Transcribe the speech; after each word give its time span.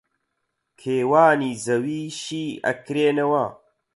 کێوانی 0.79 1.53
زەوی 1.65 2.01
شی 2.21 2.45
ئەکرێنەوە 2.65 3.45